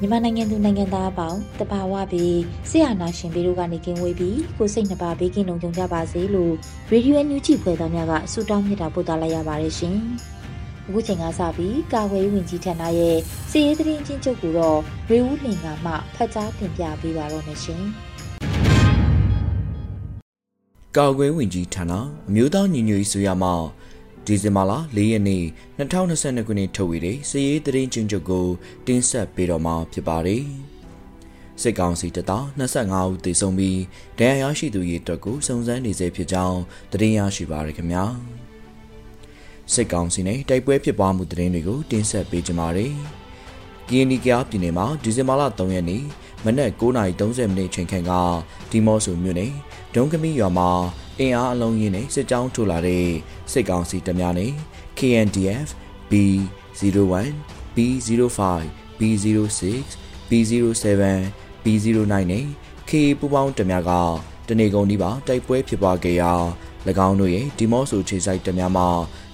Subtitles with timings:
[0.00, 2.38] မြန်မာနိုင်ငံသူနိုင်ငံသားအပေါင်းတဘာဝပြီး
[2.70, 6.54] ဆရာနာရှင်ပြီးတို့ကနေကင်းဝေးပြီးကိုစိတ်နှပါဘေးကင်းလုံးကြုံကြပါစေလို့
[6.90, 9.96] ရေဒီယိုညူချီဖွဲ့သားများကဆုတောင်းမြတ်တာပို့သလိုက်ရပါတယ်ရှင်။
[10.86, 13.16] အခုချိန်ကစပြီးကာဝေးဝင်ကြီးဌာနရဲ့
[13.50, 14.78] စီရေးသတင်းချင်းချုပ်ကိုတော့
[15.10, 17.82] ရေဦးလင်ကမှဖတ်ကြားတင်ပြပေးပါတော့မယ်ရှင်။
[20.96, 21.92] ကာကွယ်ဝင်ကြီးဌာန
[22.28, 23.54] အမျိုးသားညီညွတ်ရေးဆိုရမှာ
[24.28, 25.44] ဒီဇင်ဘာလ၄ရက်နေ့
[25.78, 28.46] 2022ခုနှစ်ထုတ်ဝေတဲ့စည်ရေးသတင်းချင်းချုပ်ကို
[28.86, 30.44] တင်ဆက်ပေးတော့မှာဖြစ်ပါတယ်။
[31.62, 33.80] စစ်ကောင်စီတပ်သား25ဦးသေဆုံးပြီး
[34.18, 36.60] ဒဏ်ရာရရှိသူရေအတွက်ကိုစုံစမ်းနေဆဲဖြစ်ကြောင်း
[36.92, 38.04] သတင်းရရှိပါရခင်ဗျာ။
[39.72, 42.94] စစ်ကောင်စီနဲ့တိုက်ပွဲဖြစ်ပွားမှုသတင်းတွေကိုတင်ဆက်ပေးကြပါမယ်။
[43.88, 46.04] ကီနီကယာပြည်နယ်မှာဒီဇင်ဘာလ3ရက်နေ့
[46.44, 48.12] မနက်9:30မိနစ်ချိန်ခန့်က
[48.70, 49.52] ဒီမော့ဆိုမြို့နယ်
[49.94, 50.70] ဒုံကမီရွာမှာ
[51.20, 53.06] အင်အားအလုံးကြီးနဲ့စစ်ကြောင်းထိုးလာတဲ့
[53.52, 54.52] စစ်ကောင်စီတပ်များနဲ့
[54.98, 55.68] KNDF
[56.10, 57.32] B01
[57.76, 58.40] B05
[58.98, 59.60] B06
[60.30, 61.04] B07
[61.64, 62.44] B09 နဲ့
[62.88, 63.92] K ပူပေါင်းတပ်များက
[64.48, 66.32] တနေကုန်ဒီပါတိုက်ပွဲဖြစ်ပွားခဲ့ရာ၎
[67.08, 68.84] င်းတို့ရဲ့ဒီမော့ဆိုခြေဆိုင်တပ်များမှ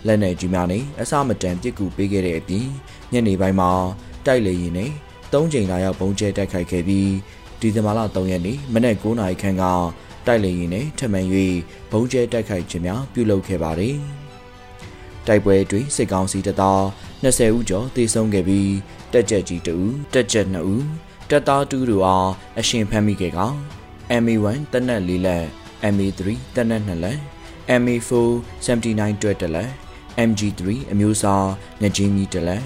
[0.06, 2.66] လက်နက်ကြီးများနဲ့အစမတန်ပစ်ကူပေးခဲ့တဲ့အပြင်
[3.12, 3.70] ညနေပိုင်းမှာ
[4.26, 4.90] တိုက်လေရင်နဲ့
[5.32, 7.10] ၃ချိန်လာရောက်ပုံကျဲတိုက်ခိုက်ခဲ့ပြီး
[7.60, 9.64] ဒီဇင်ဘာလ3ရက်နေ့မနက်9:00နာရီခန့်က
[10.26, 11.20] တိုက်လေရင်နဲ့ထပ်မံ၍
[11.90, 13.98] ဘုံကျဲတိုက်ခိုက်ခြင်းများပြုလုပ်ခဲ့ပါတယ်။
[15.26, 16.82] တိုက်ပွဲအတွင်းစစ်ကောင်စီတပ်သား
[17.24, 18.72] 20ဦးကျော်သေဆုံးခဲ့ပြီး
[19.12, 20.86] တက်ကြက်ကြီး2ဦးတက်ကြက်2ဦး
[21.30, 23.40] တပ်သား2တို့အားအရှင်ဖမ်းမိခဲ့က
[24.22, 25.44] MA1 တနက်၄လက်
[25.94, 26.20] MA3
[26.56, 27.18] တနက်2လက်
[27.80, 28.10] MA4
[28.66, 29.70] 79တွဲတလက်
[30.28, 30.60] MG3
[30.92, 31.48] အမျိုးအစား
[31.82, 32.62] ငကြင်းကြီးတလက်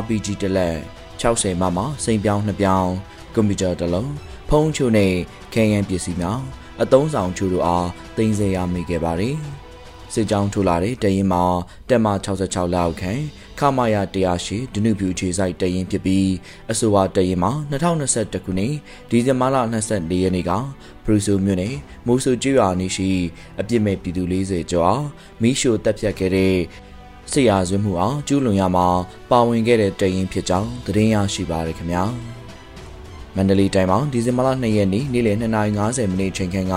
[0.00, 0.76] RPG တလက်
[1.20, 2.92] 60မမစိန်ပြောင်း2ပြောင်း
[3.34, 4.12] ကွန်ပျူတာတစ်လုံး
[4.48, 5.12] ဖုန်းချိုနဲ့
[5.54, 6.40] ခဲယမ်းပစ္စည်းများ
[6.82, 9.36] အတုံးဆောင်ချို့တို့အားတင်ဆက်ရမိခဲ့ပါတယ်။
[10.14, 11.42] စစ်ကြောင်းထိုးလာတဲ့တရင်မှာ
[11.88, 13.22] တက်မ66လောက်ခန့်
[13.58, 16.28] ခမာယာ108ဒနုဖြူခြေဆိုင်တရင်ဖြစ်ပြီး
[16.70, 18.74] အဆိုပါတရင်မှာ2021ခုနှစ်
[19.10, 19.56] ဒီဇင်ဘာလ
[19.88, 20.50] 24ရက်နေ့က
[21.04, 21.74] ဘရူဆိုမြို့နယ်
[22.06, 23.10] မိုးဆူကျွော်နေရှိ
[23.60, 25.04] အပြစ်မဲ့ပြည်သူ40ကျော်အား
[25.42, 26.56] မိရှို့တပ်ဖြတ်ခဲ့တဲ့
[27.32, 28.86] စစ်ရာဇဝတ်မှုအောင်ကျူးလွန်ရမှာ
[29.30, 32.04] ပါဝင်ခဲ့တဲ့တရင်ဖြစ်ကြောင်းသတင်းရရှိပါရခင်ဗျာ။
[33.38, 36.74] မန္တလေးတိုင်းမှာဒီဇင်ဘာလ2ရက်နေ့နေ့လယ်2:50မိနစ်ချိန်ခန့်က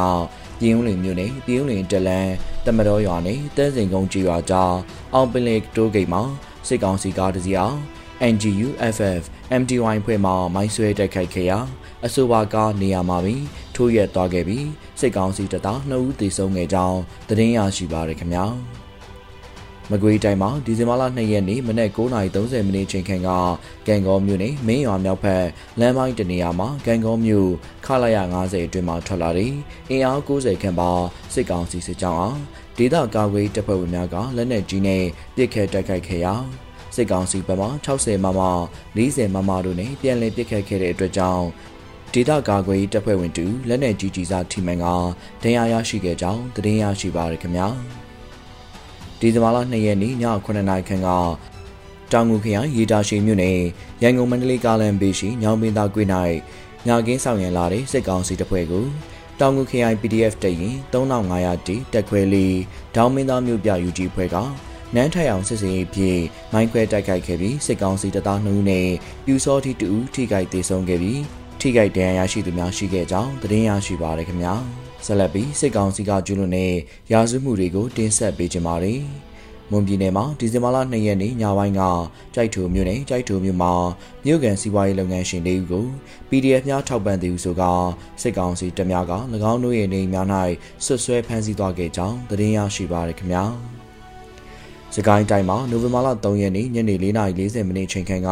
[0.60, 2.30] ပြည်ဦးလင်မြို့နယ်ပြည်ဦးလင်တလန်
[2.66, 4.76] တမတော်ရွာနယ်တန်းစင်ကုန်းကြီးရွာကြား
[5.14, 6.22] အောင်ပင်လေတိုးဂိတ်မှာ
[6.68, 7.78] စစ်ကောင်စီကားတစ်စီးအောင်
[8.34, 9.22] NGU FF
[9.62, 11.60] MTY ဖွဲ့မှမိုင်းဆွဲတိုက်ခိုက်ခဲ့ရာ
[12.06, 13.42] အဆိုပါကားနေရာမှာပင်
[13.76, 14.68] ထိုးရက်သွားခဲ့ပြီး
[15.00, 17.00] စစ်ကောင်စီတပ်သား2ဦးသေဆုံးခဲ့ကြောင်း
[17.30, 18.46] သတင်းရရှိပါရခင်ဗျာ။
[19.90, 23.30] မကွေးတိုင်းမှာဒီဇင်ဘာလ2ရက်နေ့မနက်9:30မိနစ်ချိန်ခန့်က
[23.88, 25.46] ကံကောမြို့နယ်မင်းရွာမြောက်ဘက်
[25.80, 27.50] လမ်းပိုင်းတနေရာမှာကံကောမြို့
[27.86, 29.54] ခလာရ90အတွင်းမှာထွက်လာတဲ့
[29.90, 30.92] အင်အား90ခန့်ပါ
[31.34, 32.38] စစ်ကောင်စီစစ်ကြောင်းအား
[32.78, 35.04] ဒေသကာကွယ်တပ်ဖွဲ့ဝင်များကလက်နက်ကြီးနဲ့
[35.36, 36.36] ပစ်ခတ်တိုက်ခိုက်ခဲ့ရာ
[36.96, 38.42] စစ်ကောင်စီဘက်မှ60မမ
[38.98, 41.46] 40မမတို့နဲ့ပြန်လည်ပစ်ခတ်ခဲ့တဲ့အတွက်ကြောင့်
[42.14, 44.86] ဒေသကာကွယ်တပ်ဖွဲ့ဝင်တူလက်နက်ကြီးကြီးစားထိမှန်က
[45.44, 47.70] ဒဏ်ရာရရှိခဲ့ကြောင်းသတင်းရရှိပါရခင်ဗျာ။
[49.22, 50.14] ဒီဇင်ဘာလ2ရက်နေ့ည
[50.46, 51.10] 9:00နာရီခန့်က
[52.12, 53.60] တောင်ငူခရိုင်ရေတာရှိမြို့နယ်
[54.04, 56.08] ရန်ကုန်မန္တလေးကားလမ်းဘေးရှိညောင်ပင်သာကွေ့၌
[56.88, 58.86] ညကင်းဆောင်ရန်လာတဲ့စစ်ကောင်စီတပ်ဖွဲ့ကို
[59.40, 62.58] တောင်ငူခရိုင် PDF တပ်ရင်3500တီတက်ခွဲလေး
[62.96, 64.36] ဒေါင်းမင်းသားမြို့ပြ UG ဖွဲ့က
[64.96, 66.22] နန်းထက်အောင်စစ်စင်ရေးဖြင့်
[66.54, 68.90] မိုင်းခွဲတိုက်ခိုက်ခဲ့ပြီးစစ်ကောင်စီတပ်သား2ဦးနဲ့
[69.26, 71.22] ပြူစောတိ2ဦးထိခိုက်ဒေဆုံးခဲ့ပြီး
[71.60, 74.56] ထိခိုက်ဒဏ်ရာရရှိသူများရှိခဲ့ကြောင်းသတင်းရရှိပါရခင်ဗျာ။
[75.06, 76.74] ဆက်လက်ပြီးစစ်ကောင်စီကကျူးလွန်တဲ့
[77.12, 79.02] ရာဇဝတ်မှုတွေကိုတင်ဆက်ပေးကြပါမယ်။
[79.72, 81.82] မွန်ပြည်နယ်မှာဒီဇင်ဘာလ2ရက်နေ့ညပိုင်းက
[82.36, 83.74] ကြိုက်ထူမြို့နယ်ကြိုက်ထူမြို့မှာ
[84.26, 85.86] မြို့ကန်စီးပွားရေးလုပ်ငန်းရှင်လေးဦးကို
[86.30, 87.64] PDF များထောက်ပံ့သူဆိုက
[88.22, 89.14] စစ်ကောင်စီတပ်များက၎
[89.52, 90.28] င်းတို့ရဲ့နေများ၌
[90.86, 93.46] ဆွတ်ဆွဲဖမ်းဆီးသွားခဲ့ကြောင်းသတင်းရရှိပါရခင်ဗျာ။
[94.94, 98.30] ဒစကိုင်းတိုင်းမှာနိုဝင်ဘာလ3ရက်နေ့ညနေ4:40မိနစ်ချိန်ခန့်က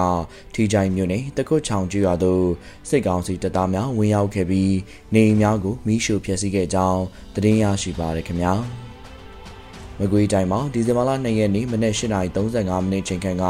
[0.54, 2.46] ထီချိုင်မြို့နယ်တကွတ်ချောင်ကျွော်သို့
[2.90, 4.76] စစ်ကောင်စီတပ်သားများဝင်ရောက်ခဲ့ပြီး
[5.14, 7.02] နေအိမ်များကိုမိရှို့ဖျက်ဆီးခဲ့ကြောင်း
[7.36, 8.54] သတင်းရရှိပါရခင်ဗျာ
[10.00, 13.46] မကွေးတိုင်းမှာဒီဇင်ဘာလ2ရက်နေ့မနက်8:35မိနစ်ချိန်ခန့်က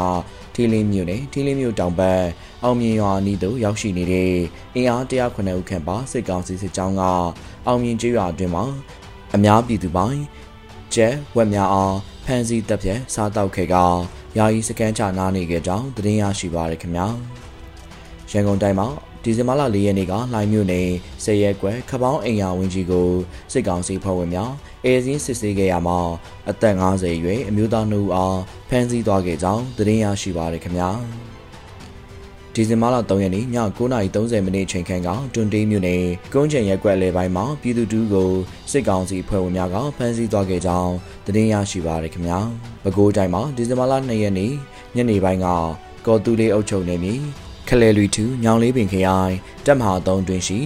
[0.54, 2.22] ထီလင်းမြို့နယ်ထီလင်းမြို့တောင်ဘက်
[2.62, 4.34] အောင်မြင်ရွာအနီးသို့ရောက်ရှိနေတဲ့
[4.74, 7.02] အင်အား109ဦးခန့်ပါစစ်ကောင်စီစစ်ကြောင်းက
[7.66, 8.64] အောင်မြင်ကျွော်အတွင်းမှာ
[9.34, 10.22] အများပြည်သူပိုင်း
[10.94, 13.76] ကျဲဝက်များအား ဖမ်းဆီးတပ်ဖြတ်စားတောက်ခဲ့က
[14.38, 17.06] ယာယီစကန်ချနားနေခဲ့ကြောင်းသတင်းရရှိပါရခင်ဗျာ
[18.30, 18.88] ရန်ကုန်တိုင်းမှာ
[19.22, 20.88] ဒီဇင်ဘာလ၄ရက်နေ့ကလှိုင်းမြို့နယ်
[21.24, 23.08] ဆယ်ရက်ကွယ်ခပောင်းအိမ်ယာဝင်းကြီးကို
[23.52, 24.52] စစ်ကောင်စီဖွဲ့ဝင်များ
[24.84, 25.98] အဲစင်းစစ်ဆေးခဲ့ရမှာ
[26.50, 28.38] အသက်50အရွယ်အမျိုးသားနှုတ်အား
[28.68, 30.90] ဖမ်းဆီးသွားခဲ့ကြောင်းသတင်းရရှိပါရခင်ဗျာ
[32.54, 36.04] ဒီဇင်ဘာလ3ရက်နေ့ည9:30မိနစ်ချိန်ခန့်ကတွန်တေးမြို့နယ်
[36.34, 38.30] ကုန်းချင်ရက်ကွက်လေပိုင်းမှာပြည်သူတူကို
[38.70, 40.94] စစ်ကောင်စီဖွဲ့ဝင်များကဖမ်းဆီးသွားခဲ့ကြောင်း
[41.26, 42.38] သတင်းရရှိပါရခင်ဗျာ။
[42.82, 44.52] ပဲခူးတိုင်းမှာဒီဇင်ဘာလ2ရက်နေ့
[44.96, 45.46] ညနေပိုင်းက
[46.06, 47.14] ကော်တူလေးအုပ်ချုပ်နေပြီ
[47.68, 49.34] ခလဲလူတူညောင်လေးပင်ခရိုင်
[49.66, 50.58] တက်မဟာ3တွင်ရှိ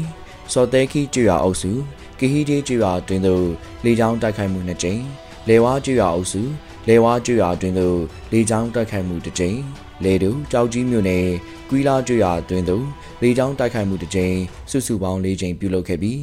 [0.52, 1.72] စော်တဲခီကျွော်အုပ်စု
[2.19, 3.46] ကီဟီဂျေကျွော်တွင်သို့
[3.84, 5.02] လေကြောင်းတိုက်ခိုက်မှုနှစ်ကြိမ်
[5.48, 6.42] လေဝါကျွော်အုပ်စု
[6.88, 7.98] လေဝါကျွော်တွင်သို့
[8.32, 9.58] လေကြောင်းတိုက်ခိုက်မှုတစ်ကြိမ်
[10.04, 11.26] လေတူကြောက်ကြီးမြို့နယ်
[11.70, 12.84] ကွီလာကျွော်တွင်သို့
[13.22, 14.36] လေကြောင်းတိုက်ခိုက်မှုတစ်ကြိမ်
[14.70, 16.20] စုစုပေါင်း၄ကြိမ်ပြုလုပ်ခဲ့ပြီး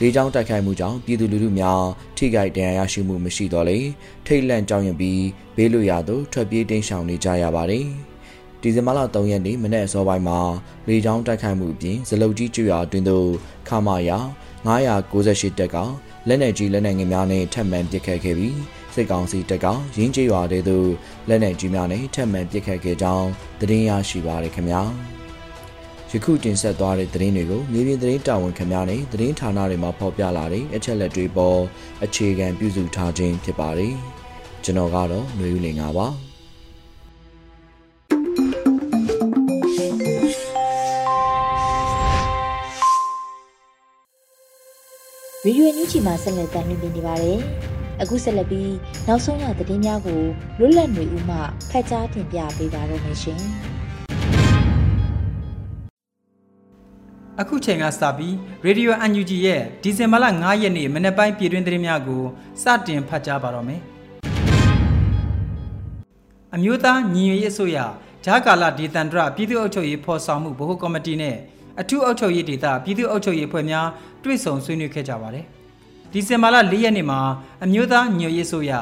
[0.00, 1.82] လေကြောင်းတိုက်ခိုက်မှုကြောင့်ပြည်သူလူထုများ
[2.16, 3.78] ထိခိုက်ဒဏ်ရာရရှိမှုမရှိတော့လေ
[4.26, 5.22] ထိတ်လန့်ကြောက်ရွံ့ပြီး
[5.56, 7.86] ဘေးလွတ်ရာသို့ထွက်ပြေးတိမ်းရှောင်နေကြရပါတယ်။
[8.60, 10.38] ဒီဇင်ဘာလ3ရက်နေ့မနက်အစောပိုင်းမှာ
[10.88, 13.28] လေကြောင်းတိုက်ခိုက်မှုအပြင်ဇလုတ်ကြီးကျွော်တွင်သို့
[13.68, 14.18] ခမာယာ
[14.66, 15.76] 998တက်က
[16.28, 18.56] လက်နက်ကြီးလက်နက်ငယ်များနဲ့ထပ်မံပစ်ခတ်ခဲ့ပြီး
[18.94, 20.88] စစ်ကောင်စီတပ်ကရင်းကျေးရွာတွေသို့
[21.28, 23.28] လက်နက်ကြီးများနဲ့ထပ်မံပစ်ခတ်ခဲ့ကြောင်း
[23.60, 24.82] သတင်းရရှိပါရခင်ဗျာ
[26.10, 31.60] ယခုတင်ဆက်သွားတဲ့သတင်းတွေကိုမြေပြင်သတင်းတာဝန်ခင်များနဲ့သတင်းဌာနတွေမှာဖော်ပြလာတဲ့အချက်လက်တွေပေါ်
[32.04, 33.94] အခြေခံပြုစုထားခြင်းဖြစ်ပါတယ်
[34.64, 36.08] ကျွန်တော်ကတော့ຫນွေဦးလင်ပါ
[45.44, 47.40] ဗီဒီယိုညချီမှာဆက်လက်တင်ပြနေပါတယ်။
[48.02, 48.72] အခုဆက်လက်ပြီး
[49.06, 50.22] နောက်ဆုံးရသတင်းများကို
[50.58, 51.38] လွတ်လပ်နေဦးမှ
[51.70, 53.42] ဖတ်ကြားတင်ပြပေးပါရမရှင်။
[57.40, 58.34] အခုချိန်ကစပြီး
[58.66, 62.22] Radio UNG ရဲ့ဒီဇင်ဘာလ9ရက်နေ့မနေ့ပိုင်းပြည်တွင်းသတင်းများကို
[62.62, 63.80] စတင်ဖတ်ကြားပါတော့မယ်။
[66.54, 67.78] အမျိုးသားညီညွတ်ရေးအစိုးရ
[68.24, 71.36] ဂျာကာလာဒေသန္တရပြည်သူ့အုပ်ချုပ်ရေးဖော်ဆောင်မှုဗဟိုကော်မတီနဲ့
[71.80, 73.86] အထူးအုပ်ချုပ်ရေးဒေသပြည်သူ့အုပ်ချုပ်ရေးဖွဲ့များ
[74.24, 75.46] တွေ့ဆုံဆွေးနွေးခဲ့ကြပါတယ်။
[76.14, 77.20] ဒီဇင်ဘာလ၄ရက်နေ့မှာ
[77.64, 78.72] အမျိုးသားညွရေးဆိုရ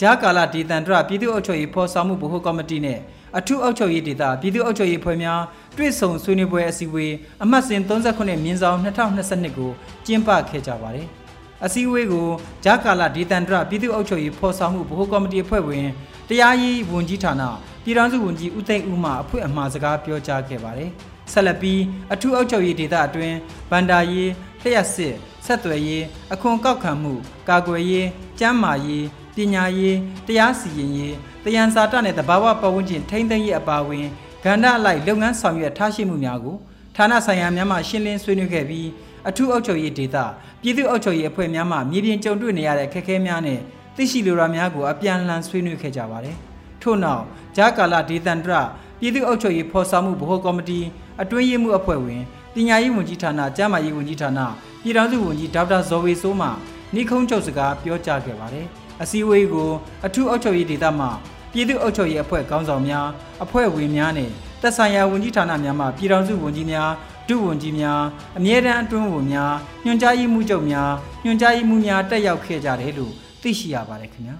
[0.00, 2.98] ဂျာကာလာဒေသန္တရပြည်သူ့အုပ်ချုပ်ရေးဖော်ဆောင်မှုဗဟိုကော်မတီနဲ့
[3.38, 5.40] အထူးအုပ်ချုပ်ရေးဒေသပြည်သူ့အုပ်ချုပ်ရေးဖွဲ့များ
[5.76, 9.70] တွေ့ဆုံဆွေးနွေးပွဲအစည်းအဝေးအမှတ်စဉ်39မြင်းဆောင်2022ကို
[10.06, 11.06] ကျင်းပခဲ့ကြပါတယ်။
[11.64, 12.28] အစည်းအဝေးကို
[12.64, 15.86] ဂျာကာလာဒေသန္တရပြည်သူ့အုပ်ချုပ်ရေးဖော်ဆောင်မှုဗဟိုကော်မတီအဖွဲ့ဝင်
[16.28, 17.42] တရားရေးဝန်ကြီးဌာန
[17.84, 20.90] ပြည်ထောင်စုဝန်ကြီးဦးသိန်းဦးမှအဖွဲ့အမှားစကားပြောကြားခဲ့ပါတယ်။
[21.32, 21.80] ဆက်လက်ပြီး
[22.12, 23.36] အထူးအုပ်ချုပ်ရေးဒေသအတွင်း
[23.70, 24.30] ဗန္ဒာရေး
[24.62, 27.12] လျှက်စစ် ဆက်သွယ်ရေးအခွန်ကောက်ခံမှု
[27.48, 28.08] ကာကွယ်ရေး
[28.38, 29.06] ကျန်းမာရေး
[29.36, 29.96] ပညာရေး
[30.26, 34.06] တရားစီရင်ရေးတယံစာတနဲ့တဘာဝပတ်ဝန်းကျင်ထိန်းသိမ်းရေးအပါအဝင်
[34.44, 36.56] ကဏ္ဍအလိုက်လုပ်ငန်းဆောင်ရွက်ထားရှိမှုများကို
[36.96, 38.88] ဌာနဆိုင်ရာများမှရှင်းလင်းဆွေးနွေးခဲ့ပြီး
[39.28, 40.16] အထူးအုပ်ချုပ်ရေးဒေသ
[40.62, 43.60] ပြည်သူ့အုပ်ချုပ်ရေးအဖွဲ့များမှမြေပြင်ကြုံတွေ့နေရတဲ့ခက်ခဲများနဲ့
[43.96, 46.36] သိရှိလိုရာများကိုအပြန်အလှန်ဆွေးနွေးခဲ့ကြပါတယ်။
[46.82, 47.22] ထို့နောက်
[47.56, 48.54] ဂျာကာလာဒေသန္တရ
[49.00, 50.80] ပြည်သူ့အုပ်ချုပ်ရေးဖော်ဆောင်မှုဗဟိုကော်မတီ
[51.22, 52.22] အတွင်းရေးမှုအဖွဲ့ဝင်
[52.54, 54.40] ပညာရေးဝန်ကြီးဌာနကျန်းမာရေးဝန်ကြီးဌာန
[54.82, 56.48] ပြည်ထောင်စုဝန်ကြီးဒေါက်တာဇော်ဝေစိုးမှ
[56.94, 58.66] နှီးခုံးချုပ်စကားပြောကြားခဲ့ပါတယ်။
[59.02, 59.70] အစည်းအဝေးကို
[60.06, 61.06] အထူးအုပ်ချုပ်ရေးဒေသမှ
[61.52, 63.06] ပြည်သူ့အုပ်ချုပ်ရေးအဖွဲ့ခေါင်းဆောင်များ
[63.44, 64.30] အဖွဲ့ဝင်များနဲ့
[64.62, 66.90] သက်ဆိုင်ရာဝန်ကြီးဌာနများမှပြည်ထောင်စုဝန်ကြီးများ
[67.28, 68.00] ဒုဝန်ကြီးများ
[68.38, 69.52] အမြဲတမ်းအတွင်းဝန်များ
[69.84, 70.90] ညွှန်ကြားရေးမှူးချုပ်များ
[71.24, 73.12] ညွှန်ကြားရေးမှူးများတက်ရောက်ခဲ့ကြတယ်လို့
[73.42, 74.36] သိရှိရပါတယ်ခင်ဗျာ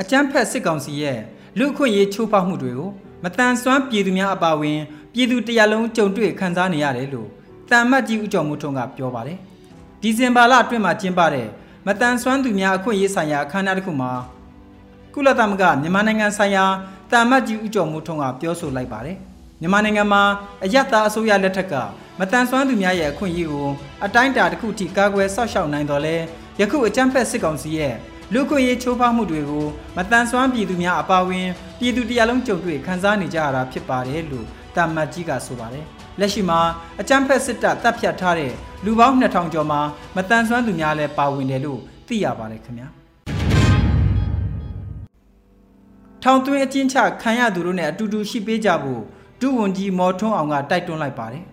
[0.00, 1.18] အကြမ်းဖက်စစ်ကောင်စီရဲ့
[1.58, 2.90] လူအခွင့်အရေးချိုးဖောက်မှုတွေကို
[3.24, 4.80] မတန်ဆွမ်းပြည်သူများအပါအဝင်
[5.12, 7.30] ပြည်သူတရလုံးကြုံတွေ့ခံစားနေရတယ်လို့
[7.70, 9.38] တန်မတ်ကြီးဦးကျော်မှုထုံးကပြောပါတယ်။
[10.02, 11.46] ဒီဇင်ဘာလအတွင်းမှာကျင်းပတဲ့
[11.86, 14.12] မတန်ဆွမ်းသူများအခွင့်အရေးဆိုင်ရာအခမ်းအနားတစ်ခုမှာ
[15.14, 16.64] ကုလသမဂ္ဂမြန်မာနိုင်ငံဆိုင်ရာ
[17.10, 19.16] တန်မတ်ကြီးဦးကျော်မှုထုံးကပြောဆိုလိုက်ပါတယ်။
[19.60, 20.22] မြန်မာနိုင်ငံမှာ
[20.64, 21.74] အယက်သားအစိုးရလက်ထက်က
[22.20, 23.68] မတန်ဆွမ်းသူများရဲ့အခွင့်အရေးကို
[24.04, 26.16] အတိုင်းအတာတစ်ခုထိကာကွယ်ဆောက်ရှောက်နိုင်တော်လဲ
[26.60, 27.94] ယခုအကြမ်းဖက်စစ်ကောင်စီရဲ့
[28.32, 29.66] လူခွင့်ရေးချိုးဖောက်မှုတွေကို
[29.96, 35.84] မတန်ဆွမ်းပြည်သူများအပါအဝင်ပြည်သူတရားလုံးကြုံတွေ့ခံစားနေကြရတာဖြစ်ပါတယ်လို့တာမတ်ကြီးကဆိုပါတယ်
[36.20, 36.60] လက်ရှိမှာ
[37.00, 38.52] အကြမ်းဖက်စစ်တပ်တပ်ဖြတ်ထားတဲ့
[38.84, 39.80] လူပေါင်း2000ကျော်မှာ
[40.16, 42.88] မတန်ဆွမ်းသူများလည်းပါဝင်တယ်လို့သိရပါတယ်ခင်ဗျာ
[46.22, 49.02] ထောင်သွင်းအချင်းချခံရသူတို့နဲ့အတူတူရှိပေးကြဖို့
[49.40, 51.44] ဒုဝန်ကြီးမော်ထွန်းအောင်ကတိုက်တွန်းလိုက်ပါတယ်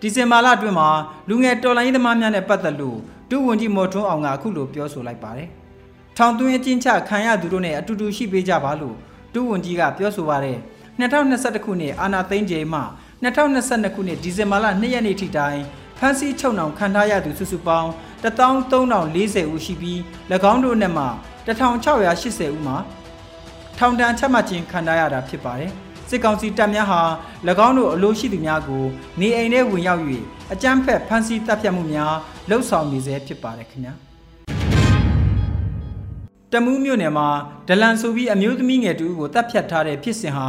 [0.00, 0.88] ဒီဇင်ဘာလအတွင်းမှာ
[1.28, 2.98] လူငယ်တော်လိုင်းသမားများနဲ့ပတ်သက်လို့
[3.30, 5.48] ဒုဝန်ကြီးမော်ထွန်းအောင်ကအခုလိုပြောဆိုလိုက်ပါတယ်
[6.16, 8.96] ထောင်သွင်းအကျဉ်းချခံရသူတို့နဲ့အတူတူရှိပေးကြပါလို့
[9.34, 10.58] ဒုဝန်ကြီးကပြောဆိုပါတယ်
[10.98, 12.80] 2021ခုနှစ်အာဏာသိမ်းချိန်မှ
[13.22, 15.60] 2022ခုနှစ်ဒီဇင်ဘာလ2ရက်နေ့ထိတိုင်
[15.98, 17.90] ဖမ်းဆီးချုပ်နှောင်ခံထားရသူစုစုပေါင်း
[18.22, 19.98] 13040ဦးရှိပြီး၎
[20.52, 21.04] င်းတို့နဲ့မှ
[21.46, 22.76] 1680ဦးမှာ
[23.78, 25.72] ထောင်ဒဏ်ချမှတ်ခြင်းခံထားရတာဖြစ်ပါတယ်
[26.08, 27.02] စစ်ကောင်စီတပ်များဟာ၎
[27.66, 28.84] င်းတို့အလို့ရှိသူများကို
[29.20, 30.02] နေအိမ်ထဲဝင်ရောက်၍
[30.52, 32.14] အကြမ်းဖက်ဖမ်းဆီးတပ်ဖြတ်မှုများ
[32.48, 33.94] လှုပ်ဆောင်နေစေဖြစ်ပါတယ်ခင်ဗျာ
[36.54, 37.28] တမူးမြို့နယ်မှာ
[37.68, 40.46] ဒလန်ဆိုပြီးအမျိုးသမီးငယ်တူကိုတပ်ဖြတ်ထားတဲ့ဖြစ်စဉ်ဟာ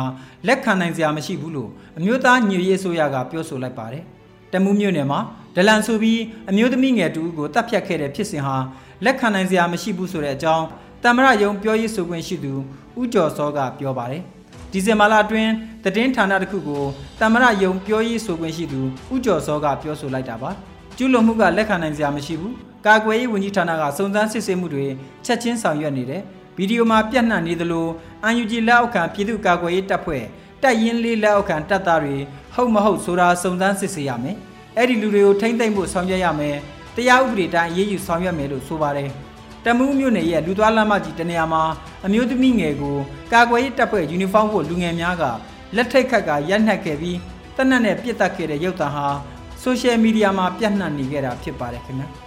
[0.47, 4.03] လက်ခံနိုင်စရာမရှိဘူးလို့အမျိုးသားညီရေးအစိုးရကပြောဆိုလိုက်ပါတယ်။
[4.53, 5.19] တမူးမြို့နယ်မှာ
[5.55, 8.57] ဒလန်ဆိုပြီးအမျိုးသမီးငယ်တူကိုတပ်ဖြတ်ခဲ့တဲ့ဖြစ်စဉ်ဟာ
[9.05, 10.65] လက်ခံနိုင်စရာမရှိဘူးဆိုတဲ့အကြောင်း
[11.03, 12.53] တမရယုံပြောရေးဆိုခွင့်ရှိသူ
[12.99, 14.21] ဦးကျော်စောကပြောပါတယ်။
[14.71, 15.51] ဒီဇင်ဘာလအတွင်း
[15.83, 16.83] သတင်းဌာနတစ်ခုကို
[17.19, 18.81] တမရယုံပြောရေးဆိုခွင့်ရှိသူ
[19.13, 20.51] ဦးကျော်စောကပြောဆိုလိုက်တာပါ။
[20.97, 22.53] ကျူးလွန်မှုကလက်ခံနိုင်စရာမရှိဘူး
[22.87, 24.85] ကာကွယ်ရေးဝန်ကြီးဌာနကစုံစမ်းစစ်ဆေးမှုတွေ
[25.25, 26.21] ချက်ချင်းဆောင်ရွက်နေတယ်
[26.57, 27.87] ဗီဒီယိုမှာပြန့်နှံ့နေသလို
[28.27, 30.23] UNG လက်အောက်ခံပြည်သူ့ကာကွယ်ရေးတပ်ဖွဲ့
[30.61, 32.15] တပ်ရင်းလေးလက်အောက်ခံတပ်သားတွေ
[32.55, 34.37] ဟုတ်မဟုတ်ဆိုတာစုံစမ်းစစ်ဆေးရမယ်
[34.77, 36.55] အဲ့ဒီလူတွေကိုထိမ့်သိမ့်ဖို့ဆောင်ရွက်ရမယ်
[36.95, 39.09] တရားဥပဒေတိုင်းအရေးယူဆောင်ရွက်မယ်လို့ဆိုပါတယ်
[39.65, 41.63] တမူးမြို့နယ်ရဲ့လူသွားလမ်းမကြီးတနေရာမှာ
[42.05, 42.97] အမျိုးသမီးငယ်ကို
[43.33, 45.23] ကာကွယ်ရေးတပ်ဖွဲ့ယူနီဖောင်းဝတ်လူငယ်များက
[45.75, 47.17] လက်ထိတ်ခတ်ကရက်နှက်ခဲ့ပြီး
[47.55, 49.07] တနက်နဲ့ပြစ်တက်ခဲ့တဲ့ရုပ်သံဟာ
[49.61, 52.24] ဆိုရှယ်မီဒီယာမှာပြန့်နှံ့နေခဲ့တာဖြစ်ပါတယ်ခင်ဗျာ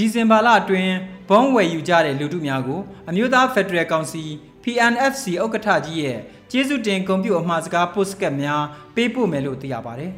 [0.00, 0.94] ဒီဇင်ဘာလအတွင်း
[1.28, 4.22] ဘုံဝယ်ယူကြတဲ့လူထုများကိုအမျိုးသားဖက်ဒရယ်ကောင်စီ
[4.62, 6.18] PNFC ဥက္ကဋ္ဌကြီးရဲ့
[6.50, 8.62] ကျေးဇူးတင်ဂုဏ်ပြုအမှားစကားပို့စကတ်များ
[8.94, 10.12] ပေးပို့မယ်လို့သိရပါတယ်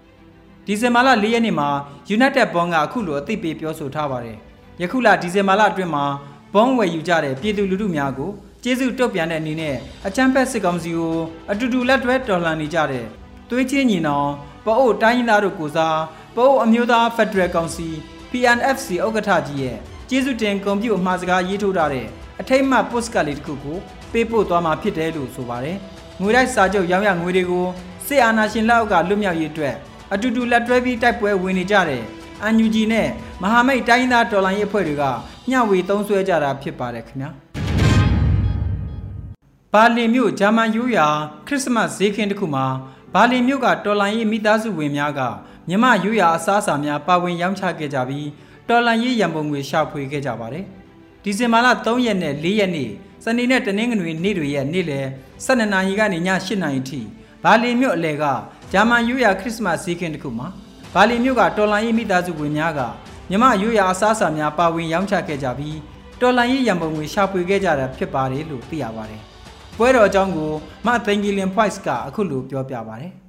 [0.66, 1.68] ။ဒီဇင်ဘာလ၄ရက်နေ့မှာ
[2.16, 4.36] United Bond ကအခုလိုအသိပေးပြောဆိုထားပါတယ်။
[4.82, 6.04] ယခုလဒီဇင်ဘာလအတွင်းမှာ
[6.54, 8.30] ဘုံဝယ်ယူကြတဲ့ပြည်သူလူထုများကို
[8.62, 11.16] ကျေးဇူးတုတ်ပြန်တဲ့အနေနဲ့အချမ်းဖက်စစ်ကောင်စီကို
[11.50, 13.04] အတူတူလက်တွဲတော်လှန်နေကြတဲ့
[13.50, 14.28] သွေးချင်းညီနောင်
[14.64, 15.98] ပအို့တိုင်းရင်းသားတို့ကိုစား
[16.36, 17.88] ပအို့အမျိုးသားဖက်ဒရယ်ကောင်စီ
[18.32, 19.76] PNFC ဥက္ကဋ္ဌကြီးရဲ့
[20.08, 22.06] ကျေးဇူးတင်ကွန်ပျူအမှားစကားရေးထိုးထားတဲ့
[22.40, 23.78] အထိတ်မှပို့စကတ်လေးတစ်ခုကို
[24.12, 25.76] ပေးပို့သွားမှာဖြစ်တယ်လို့ဆိုပါတယ်။
[26.20, 27.66] ငွေတိုက်စာချုပ်ရောင်းရငွေတွေကို
[28.06, 29.74] စစ်အာဏာရှင်လက်အောက်ကလွတ်မြောက်ရေးအတွက်
[30.12, 32.02] အတူတူလက်တွဲပြီးတိုက်ပွဲဝင်နေကြတဲ့
[32.48, 33.08] UNG နဲ့
[33.42, 35.04] မဟာမိတ်တိုင်းသားတော်လှန်ရေးအဖွဲ့တွေက
[35.48, 37.30] မျှဝေသုံးစွဲကြတာဖြစ်ပါတယ်ခင်ဗျာ။
[39.72, 41.08] ဘာလင်မြို့ဂျာမန်ယူရာ
[41.46, 42.66] ခရစ်စမတ်ဈေးခင်းတစ်ခုမှာ
[43.14, 45.20] ဘာလင်မြို့ကတော်လှန်ရေးမိသားစုဝင်များက
[45.70, 48.28] မြမယူရာအစားအစာများပါဝင်ရောင်းချခဲ့ကြပြီး
[48.68, 50.64] တော်လန်ရေးရန်ပုံငွေရှာဖွေခဲ့ကြပါတယ်။
[51.22, 52.90] ဒီဇင်ဘာလ3ရက်နဲ့4ရက်နေ့
[53.24, 55.06] စနေနဲ့တနင်္ဂနွေနေ့တွေရဲ့နေ့လယ်
[55.46, 57.00] 12နာရီကနေည8နာရီထိ
[57.44, 58.24] ဘာလီမြို့အလဲက
[58.72, 60.48] ဂျာမန်ယူရာခရစ်မတ်ဈေးကင်းတစ်ခုမှာ
[60.94, 62.80] ဘာလီမြို့ကတော်လန်ရေးမိသားစုဝင်များက
[63.30, 65.78] မြမယူရာအစားအစာများပါဝင်ရောင်းချခဲ့ကြပြီး
[66.20, 69.22] တော်လန်ရေးရန်ပုံငွေရှာဖွေခဲ့ကြတာဖြစ်ပါတယ်လို့သိရပါတယ်။
[69.76, 70.50] ပွဲတော်အကြောင်းကို
[70.86, 73.12] မသိင်ဂျီလင်ဖွိုက်စ်ကအခုလိုပြောပြပါတယ်။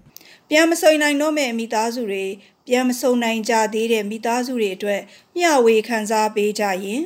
[0.54, 2.26] ပြန်မဆုံနိုင်တော့မဲ့မိသားစုတွေ
[2.68, 5.02] ပြန်မဆုံနိုင်ကြသေးတဲ့မိသားစုတွေအတွက်
[5.38, 7.04] မျှဝေခံစားပေးကြရင်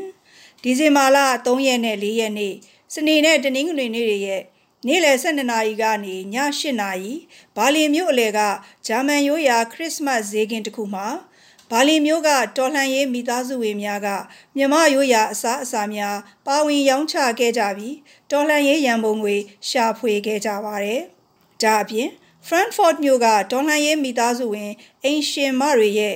[0.63, 2.53] ဒီဇင်ဘာလ3ရက်နဲ့4ရက်နေ့
[2.93, 4.41] စနေနဲ့တနင်္ဂနွေနေ့တွေရဲ့
[4.87, 6.19] နေ့လယ်12နာရီကနေည
[6.59, 7.13] 8နာရီ
[7.55, 8.39] ဘာလီမြို့အလယ်က
[8.87, 11.07] ဂျာမန်ရိုးရာခရစ်စမတ်ဈေးကင်းတစ်ခုမှာ
[11.71, 14.07] ဘာလီမျိုးကတော်လှန်ရေးမိသားစုဝင်များက
[14.55, 17.95] မြမရိုးရာအစားအစာများပါဝင်ရောင်းချခဲ့ကြပြီး
[18.31, 19.35] တော်လှန်ရေးရန်ပုံငွေ
[19.69, 21.01] ရှာဖွေခဲ့ကြပါတယ်။
[21.63, 22.09] ဒါအပြင်
[22.47, 24.71] Frankfurt မြို့ကဒေါ်လာရေးမိသားစုဝင်
[25.03, 26.15] အိမ်ရှင်မတွေရဲ့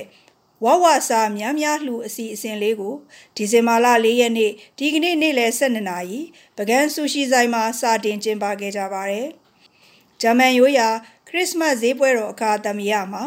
[0.64, 2.94] ဝဝစာများများလှူအစီအစဉ်လေးကို
[3.36, 6.20] ဒီဇင်ဘာလ၄ရက်နေ့ဒီကနေ့နေ့လယ်12နာရီ
[6.56, 9.28] ပကန်းဆူရှိဆိုင်မှာစတင်ကျင်းပခဲ့ကြပါတယ်။
[10.20, 10.88] ဂျမန်ရိုးရာ
[11.28, 13.24] ခရစ်စမတ်ဈေးပွဲတော်အခါသမယမှာ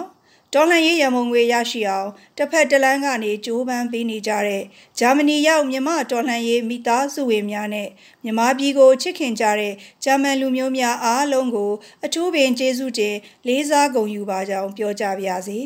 [0.54, 4.64] ဒေါ်လာရေးရမုံငွေရရှိအောင်တစ်ဖက်တလန်းကနေကြိုးပမ်းပေးနေကြတဲ့
[5.00, 7.90] ဂျာမနီရောက်မြမဒေါ်လာရေးမိသားစုဝင်များနဲ့
[8.24, 11.72] မြမပြည်ကိုချစ်ခင်ကြတဲ့ဂျာမန်လူမျိုးများအားလုံးကို
[12.06, 13.16] အထူးပင်ကျေးဇူးတင်
[13.48, 15.60] လေးစားဂုဏ်ယူပါကြောင်းပြောကြပါရစေ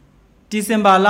[0.50, 1.08] ။ဒီဇင်ဘာလ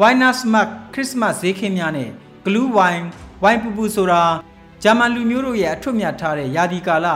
[0.00, 2.10] Winers Mark Christmas ဈေးခင်းများနဲ့
[2.46, 3.06] Glue Wine
[3.42, 4.22] ဝိုင်းပူပူဆိုတာ
[4.82, 7.06] ဂျာမန်လူမျိုးတို့ရဲ့အထွတ်မြတ်ထားတဲ့ယာဒီကာလ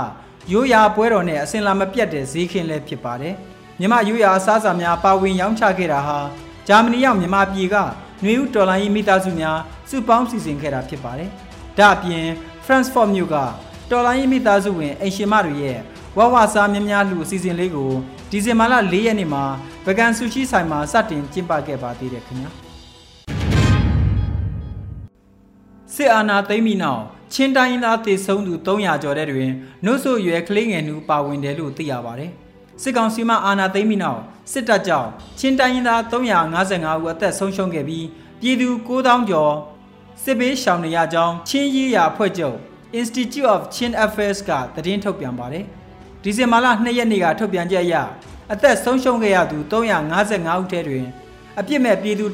[0.53, 3.37] ရိုးရာပွဲတော်နဲ့အစင်လာမပြတ်တဲ့ဈေးခင်းလည်းဖြစ်ပါတယ်။
[3.83, 6.19] မြန်မာယူရာအစားအစာများပါဝင်ရောင်းချခဲ့တာဟာ
[6.69, 7.77] ဂျာမနီရောက်မြန်မာပြည်က
[8.25, 9.59] နွေဦးတော်လိုင်းရေးမိသားစုများ
[9.91, 11.31] စုပေါင်းစီစဉ်ခဲ့တာဖြစ်ပါတယ်။
[11.79, 12.27] ဒါအပြင်
[12.67, 13.37] Frankfurt မြို့က
[13.91, 15.79] တော်လိုင်းရေးမိသားစုဝင်အိမ်ရှင်မတွေရဲ့
[16.17, 17.93] ဝဝစားများများလူအစီအစဉ်လေးကို
[18.31, 19.45] ဒီဇင်ဘာလ၄ရက်နေ့မှာ
[19.87, 22.51] ဗကန်ဆူရှိဆိုင်မှာစတင်ကျင်းပခဲ့ပါသေးတယ်ခင်ဗျာ။
[25.95, 29.51] စစ်အာဏာသိမ်းပြီးနောက်ချင်းတိုင်းသားတည်ဆုံးသူ300ကျော်တဲ့တွင်
[29.85, 32.33] နှုတ်ဆိုရွယ်ကလေးငယ်နှူပါဝင်တယ်လို့သိရပါတယ်။
[32.83, 34.21] စစ်ကောင်စီမှအာဏာသိမ်းပြီးနောက်
[34.53, 38.07] စစ်တပ်ကြောင့်ချင်းတိုင်းရင်းသား355ဦးအသက်ဆုံးရှုံးခဲ့ပြီး
[38.41, 39.55] ပြည်သူ9000ကျော်
[40.23, 42.57] စစ်ဘေးရှောင်နေရကြောင်းချင်းရေးရာအဖွဲ့ချုပ်
[43.01, 45.65] Institute of Chin Affairs ကသတင်းထုတ်ပြန်ပါတယ်။
[46.23, 47.95] ဒီဇင်ဘာလ2ရက်နေ့ကထုတ်ပြန်ချက်အရ
[48.53, 51.07] အသက်ဆုံးရှုံးခဲ့ရသူ355ဦးထဲတွင်
[51.59, 52.27] အပြစ်မဲ့ပြည်သူ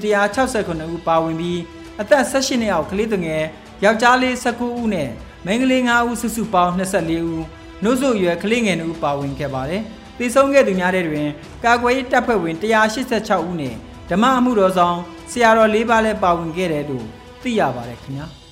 [0.42, 1.60] 169ဦးပါဝင်ပြီး
[2.00, 3.44] အသက်16နှစ်အောက်ကလေးသူငယ်
[3.84, 5.10] ယောက်ျားလေး19ဦးနဲ့
[5.44, 7.42] မိန်းကလေး9ဦးစုစုပေါင်း24ဦး
[7.82, 9.82] နှုတ်ဆုရွယ်ကလေးငယ်2ဦးပါဝင်ခဲ့ပါတယ်။
[10.18, 11.28] တည်ဆုံးခဲ့သူများတဲ့တွင်
[11.64, 13.74] ကာကွယ်ရေးတပ်ဖွဲ့ဝင်186ဦးနဲ့
[14.10, 14.96] ဓမ္မအမှုတော်ဆောင်
[15.30, 17.06] ဆရာတော်၄ပါးလည်းပါဝင်ခဲ့တယ်လို့
[17.42, 18.26] သိရပါတယ်ခင်ဗျာ။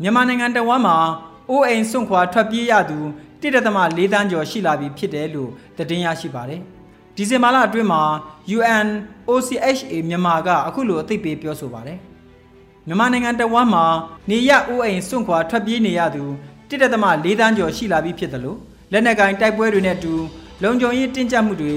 [0.00, 0.96] မြန်မာနိုင်ငံတဝမ်းမှာ
[1.50, 2.98] အိုးအိမ်စွန့်ခွာထွက်ပြေးရသူ
[3.40, 6.60] 1.4တန်းကျော်ရှိလာပြီဖြစ်တယ်လို့သတင်းရရှိပါတယ်။
[7.16, 8.02] ဒီဇင်ဘာလအတွင်းမှာ
[8.56, 8.88] UN
[9.28, 11.98] OCHA မြန်မာကအခုလိုအသိပေးပြောဆိုပါတယ်။
[12.86, 13.84] မြန်မာနိုင်ငံတဝမ်းမှာ
[14.30, 16.24] နေရအိုးအိမ်စွန့်ခွာထွက်ပြေးနေရသူ
[16.70, 18.58] 1.4တန်းကျော်ရှိလာပြီဖြစ်တယ်လို့
[18.92, 20.14] လက်နက်ကင်တိုက်ပွဲတွေနဲ့အတူ
[20.62, 21.74] လုံခြုံရေးတင်းကျပ်မှုတွေ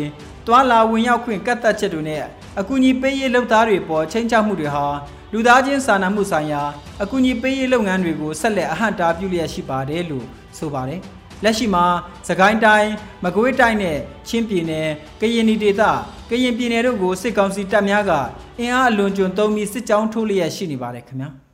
[0.48, 2.24] တွာလာဝင်ရောက်ခွင့်ကတ်သက်ချက်တွေနဲ့
[2.60, 4.86] အကူအညီပေးရေးလုပ်သားတွေပေါ်ချိန်ချမှုတွေဟာ
[5.34, 6.62] လူသားချင်းစာနာမှုဆိုင်ရာ
[7.04, 10.26] အကူအညီပေးရေးလုပ်ငန်းတွေကိုဆက်လက်အဟန့်တားပြုလျက်ရှိပါတယ်လို့
[10.58, 11.02] ဆိုပါတယ်။
[11.44, 11.86] လက်ရှိမှာ
[12.28, 12.92] စကိုင်းတိုင်း
[13.24, 14.90] မကွေးတိုင်းနဲ့ချင်းပြည်နယ်
[15.22, 15.84] ကရင်ပြည်ဒေသ
[16.30, 18.12] ကရင်ပြည်နယ်တို့ကိုစစ်ကောင်စီတပ်များက
[18.60, 21.30] အင်အားအလွန်ကျွံသုံးပြီးစစ်ကြောင်းထိုးလျက်ရှိနေပါတယ်ခင်ဗျာ။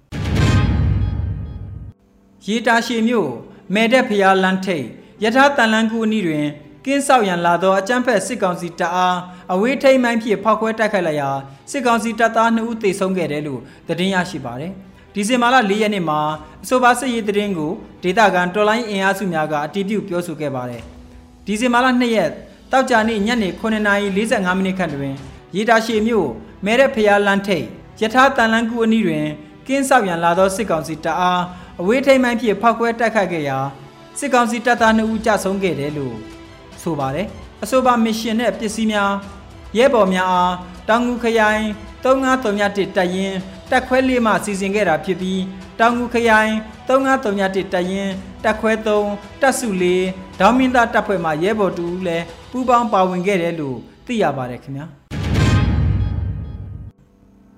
[2.47, 3.29] ရေတာရှည်မြို့
[3.73, 4.85] မဲတဲ့ဖျားလန်းထိတ်
[5.23, 6.45] ယထာတန်လန်းကူအနီးတွင်
[6.85, 9.17] ကင်းဆောက်ရန်လာသောအကြမ်းဖက်စစ်ကောင်စီတပ်အား
[9.53, 11.29] အဝေးထိန်မိုင်းဖြင့်ဖောက်ခွဲတိုက်ခိုက်လိုက်ရာ
[11.71, 14.71] စစ်ကောင်စီတပ်သား2ဦးသေဆုံးခဲ့တယ်လို့သတင်းရရှိပါတယ်။
[15.13, 16.19] ဒီဇင်ဘာလ4ရက်နေ့မှာ
[16.63, 17.71] အဆိုပါစစ်ရေးသတင်းကို
[18.03, 20.81] ဒေသခံတော်လိုင်းအင်အားစုများကအတည်ပြုပြောဆိုခဲ့ပါတယ်။
[21.45, 22.29] ဒီဇင်ဘာလ2ရက်
[22.71, 25.13] တောက်ကြနေ့ညနေ9:45မိနစ်ခန့်တွင်
[25.55, 26.27] ရေတာရှည်မြို့
[26.65, 27.65] မဲရက်ဖျားလန်းထိတ်
[28.01, 29.25] ယထာတန်လန်းကူအနီးတွင်
[29.67, 31.41] ကင်းဆောက်ရန်လာသောစစ်ကောင်စီတပ်အား
[31.81, 33.57] အဝေးထိန်မိုင်းဖြင့်ဖောက်ခွဲတိုက်ခိုက်ခဲ့ရာ
[34.19, 36.15] စစ်ကောင်စီတပ်သား2ဦးကြဆုံးခဲ့တယ်လို့
[36.83, 37.27] ဆိုပါတယ်
[37.63, 39.11] အဆိုပါမစ်ရှင်နဲ့ပစ္စည်းများ
[39.77, 40.53] ရဲဘော်များအား
[40.89, 41.63] တောင်ငူခရိုင်
[42.03, 43.37] 3931တပ်ရင်း
[43.71, 45.41] တက်ခွဲလေးမှစီစဉ်ခဲ့တာဖြစ်ပြီး
[45.79, 46.53] တောင်ငူခရိုင်
[46.87, 48.13] 3931တပ်ရင်း
[48.43, 48.71] တက်ခွဲ
[49.07, 49.67] 3တပ်စု
[50.03, 54.85] 4ဒေါင်းမင်းသားတပ်ဖွဲ့မှရဲဘော်တူလည်းပူးပေါင်းပါဝင်ခဲ့တယ်လို့သိရပါတယ်ခင်ဗျာ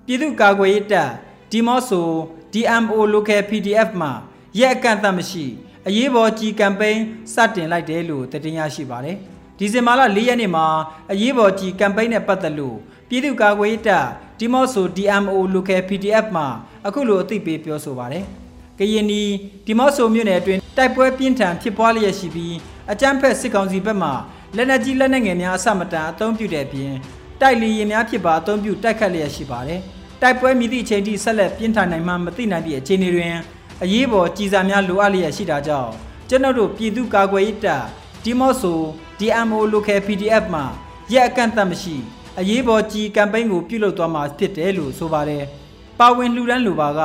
[0.06, 1.10] ပြည်သူ့ကာကွယ်ရေးတပ်
[1.50, 2.08] ဒီမော့ဆို
[2.52, 4.12] DMO Local PDF မှာ
[4.58, 5.46] ရက်အကန့်အသတ်မရှိ
[5.88, 7.02] အရေးပေါ်ကြီးကမ်ပိန်း
[7.34, 9.16] စတင်လိုက်တယ်လို့တင်ရရှိပါတယ်။
[9.58, 10.66] ဒီဇင်ဘာလ၄ရက်နေ့မှာ
[11.12, 12.76] အရေးပေါ်ကြီးကမ်ပိန်းနဲ့ပတ်သက်လို့
[13.08, 14.06] ပြည်သူ့ကာကွယ်ရေးတပ်
[14.38, 16.46] ဒီမော့ဆို DMO Local PDF မှာ
[16.86, 18.24] အခုလိုအသိပေးပြောဆိုပါတယ်။
[18.78, 19.22] ကရင်နီ
[19.66, 22.56] ဒီမော့ဆိုမြို့နယ်အတွင်းတိုက်ပွဲပြင်းထန်ဖြစ်ပွားလျက်ရှိပြီး
[22.92, 24.10] အကြမ်းဖက်စစ်ကောင်စီဘက်မှ
[24.56, 26.92] လက်နက်ကြီးလက်နက်ငယ်များအစမတန်အသုံးပြုတဲ့အပြင်
[27.40, 29.80] တိုက်လီရင်များဖြစ်ပါအသုံးပြုတိုက်ခတ်လျက်ရှိပါတယ်။
[30.22, 33.34] တိုက်ပွဲမြည်သည့်အချိန်ထိဆက်လက်ပြင်းထန်နိုင်မှမသိနိုင်သည့်အခြေအနေတွင်
[33.82, 35.92] အရေးပေါ်ကြည်စာများလိုအပ်လျက်ရှိတာကြောင့်
[36.28, 37.84] ကျွန်တော်တို့ပြည်သူ့ကာကွယ်ရေးတပ်
[38.24, 38.78] ဒီမော့ဆို
[39.20, 40.64] DMO Local PDF မှာ
[41.12, 41.96] ရက်အကန့်အသတ်မရှိ
[42.38, 45.44] အရေးပေါ်ကြီးကမ်ပိန်းကိုပြုလုပ်သွားမှာဖြစ်တယ်လို့ဆိုပါတယ်။
[45.98, 47.00] ပါဝင်လှူဒန်းလိုပါက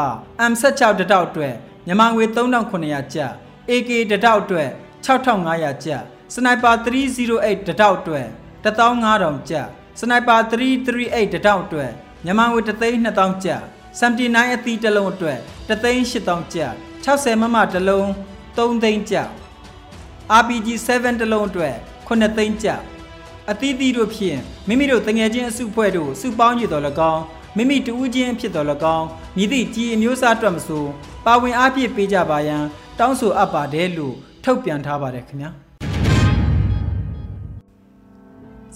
[0.52, 1.54] M16 တတောက်အတွက်
[1.86, 3.32] မြန်မာငွေ3900ကျပ်
[3.70, 4.70] AK တတောက်အတွက်
[5.06, 6.02] 6500ကျပ်
[6.34, 8.28] စနိုက်ပါ308တတောက်အတွက်
[8.64, 9.68] 15000ကျပ်
[10.00, 11.92] စနိုက်ပါ338တတောက်အတွက်
[12.26, 13.62] မြန်မာငွေ32000ကျပ်
[14.00, 16.74] 79အသီးတစ်လုံးအတွက်38000ကျပ်
[17.06, 18.08] 60မမတစ်လုံး
[18.56, 19.30] 3သိန်းကျပ်
[20.40, 21.76] RPG 7တစ်လုံးအတွက်
[22.08, 22.82] 9သိန်းကျပ်
[23.52, 26.84] အသီးသီးတို့ဖြင့်မိမိတို့တငယ်ချင်းအစုဖွဲ့တို့စုပေါင်းကြတော်၎
[27.14, 27.24] င်း
[27.58, 29.08] မိမိတူးချင်းဖြစ်တော်၎င်း
[29.38, 30.86] မြည်သည့်ကြီးအမျိုးအစားအတွက်မဆို
[31.26, 32.64] ပါဝင်အားဖြင့်ပေးကြပါရန်
[33.00, 35.52] တောင်းဆိုအပ်ပါတယ်လို့ထုတ်ပြန်ထားပါတယ်ခင်ဗျာ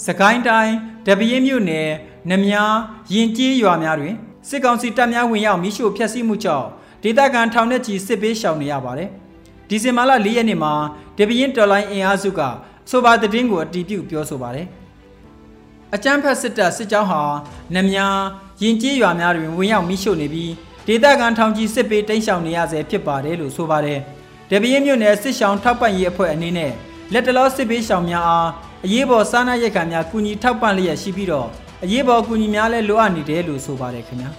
[0.05, 0.73] စကိုင်းတိုင်း
[1.05, 1.89] တပင်းမြို့နယ်
[2.31, 2.75] နမြား
[3.13, 4.15] ရင်ကျေးရွာများတွင်
[4.49, 6.67] စစ်ကောင်စီတပ်များဝင်ရောက်မိရှို့ဖျက်ဆီးမှုကြောင့်
[7.03, 9.09] ဒေသခံထောင်နဲ့ချီစစ်ပေးရှောင်နေရပါတယ်။
[9.69, 10.73] ဒီဇင်ဘာလ၄ရက်နေ့မှာ
[11.17, 12.41] ဒေပရင်တော်လိုင်းအင်အားစုက
[12.89, 14.67] ဆိုပါတဲ့တင်းကိုအတီးပြုတ်ပြောဆိုပါတယ်။
[15.95, 17.21] အကြမ်းဖက်စစ်တပ်စစ်ကြောင်းဟာ
[17.75, 18.19] နမြား
[18.61, 20.51] ရင်ကျေးရွာများတွင်ဝင်ရောက်မိရှို့နေပြီး
[20.87, 23.99] ဒေသခံထောင်ချီစစ်ပေးတိမ်းရှောင်နေရဆဲဖြစ်ပါတယ်လို့ဆိုပါတယ်။
[24.49, 26.71] ဒေပရင်မြို့နယ်စစ်ရှောင်းထောက်ပံ့ရေးအဖွဲ့အနေနဲ့
[27.13, 28.49] လက်တလောစစ်ပေးရှောင်များအား
[28.85, 31.49] အရေးပေါ်စားနပ်ရိက္ခာများကူညီထောက်ပံ့လျက်ရှိပြီးတော့
[31.83, 34.31] အရေးပေါ်ကူညီများလဲလိုအပ်နေတယ်လို့ဆိုပါတယ်ခင်ဗျာ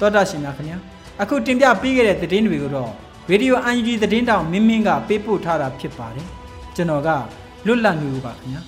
[0.00, 0.78] တောတာရှင်များခင်ဗျာ
[1.22, 2.90] အခုတင်ပြပေးခဲ့တဲ့သတင်းတွေကိုတော့
[3.30, 6.26] ရေဒီယို UNG သတင်းတောင်မင်းမင်းကပေးပို့ထားတာဖြစ်ပါတယ်
[6.76, 7.08] ကျွန်တော်က
[7.66, 8.62] လွတ်လပ်နေပါခင်ဗျာ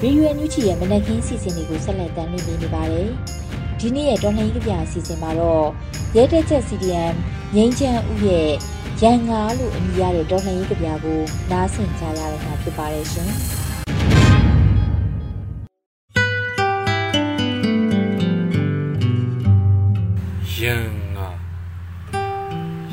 [0.00, 3.10] ဗီဒီယိုအန်ယူချီရဲ့မနက်ခင်းစီစဉ်တွေကိုဆက်လက်တင်ပြနေပါတယ်။
[3.84, 5.66] ဒီနေ့ရဲ့တော်လှန်ရေးကြပြအစီအစဉ်မှာတော့
[6.16, 7.14] ရဲတက်ချက် CDM
[7.54, 8.50] ငိမ့်ချမ်းဦးရဲ့
[9.02, 13.30] ရန်ငါလို့အမည်ရတဲ့တော်လှန်ရေးကြပြကိုနားဆင်ကြရတော့မှာဖြစ်ပါတယ်ရှင်။
[20.58, 21.28] ရန်ငါ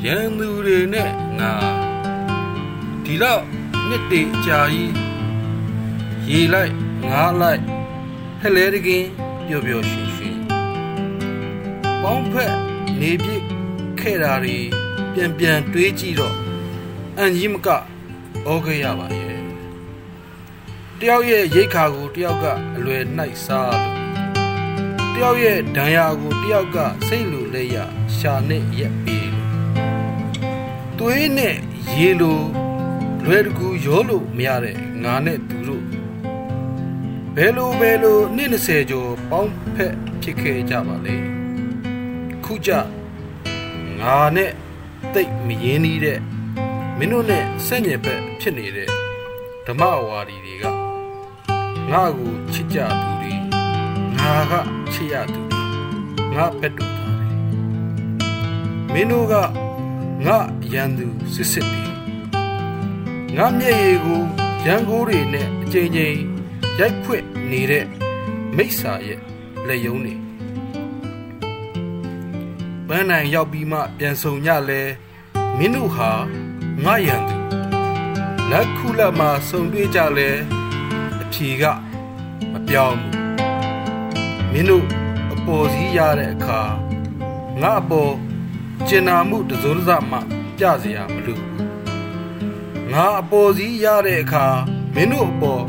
[0.04, 1.52] ရန်သူတွေနဲ့ငါ
[3.04, 3.42] ဒီတော့
[3.88, 4.92] နှစ်တေကြာကြီး
[6.30, 6.74] ရေလိုက်
[7.08, 7.62] ငါလိုက်
[8.40, 9.08] ဟဲလဲတကင်း
[9.46, 10.09] ပျော်ပျော်ရွှင်ရွှင်
[12.02, 12.54] ပေါင်းဖက်
[13.00, 13.42] နေပြစ်
[14.00, 14.56] ခဲ့တာတွေ
[15.14, 16.36] ပြန်ပြန်တွေးကြည့်တော့
[17.18, 19.40] အန်ကြီးမကဩခဲ့ရပါရဲ့
[20.98, 24.00] တယောက်ရဲ့ရိတ်ခါကိုတယောက်ကအလွယ်နှိုက်စားလို့
[25.14, 27.76] တယောက်ရဲ့ဒဏ်ရာကိုတယောက်ကစိတ်လိုလက်ရ
[28.16, 29.50] ရှာနဲ့ရက်ပေးလို့
[30.98, 31.56] သွေးနဲ့
[31.96, 32.40] ရေလို
[33.24, 35.84] လွယ်တကူရောလို့မရတဲ့ငါနဲ့သူတို့
[37.36, 41.29] ဘယ်လိုဘယ်လိုနှစ်20ကျော်ပေါင်းဖက်ဖြစ်ခဲ့ကြပါလေ
[42.50, 42.72] ခုကြ
[44.00, 44.52] ငါနဲ့
[45.14, 46.18] တိတ်မရင်းနှီးတဲ့
[46.98, 48.88] မင်းတို့နဲ့ဆက်ညင်ဘက်ဖြစ်နေတဲ့
[49.66, 50.64] ဓမ္မဝါဒီတွေက
[51.90, 53.34] ငါ့ကိုချစ်ကြသူတွေ
[54.18, 54.52] ငါက
[54.92, 55.62] ချစ်ရသူတွေ
[56.34, 57.30] ငါဘက်တူသားတွေ
[58.92, 59.34] မင်းတို့က
[60.26, 60.38] ငါ
[60.72, 61.84] ရန်သူစစ်စစ်တွေ
[63.36, 64.22] ငါမျက်ရည်ကို
[64.66, 66.18] ရန်ကိုးတွေနဲ့အချိန်ချင်း
[66.78, 67.84] ရိုက်ဖွင့်နေတဲ့
[68.56, 69.20] မိစ္ဆာရဲ့
[69.68, 70.19] လက်ယုံတွေ
[72.89, 74.81] ပန်းနိုင်ရောက်ပြီးမှပြန်ဆုံကြလဲ
[75.57, 76.11] မင်းတို့ဟာ
[76.83, 77.35] ငါရန်သူ
[78.51, 80.29] လက်ခုလက်မှာဆုံတွေ့ကြလဲ
[81.21, 81.63] အဖြေက
[82.51, 83.15] မပြောင်းဘူး
[84.51, 84.85] မင်းတို့
[85.33, 86.61] အပေါ်စီးရတဲ့အခါ
[87.61, 88.13] ငါအပေါ်
[88.87, 90.17] ကျင်နာမှုတစိုးတစမှ
[90.57, 91.43] ပြเสียမလို့
[92.91, 94.45] ငါအပေါ်စီးရတဲ့အခါ
[94.95, 95.63] မင်းတို့အပေါ်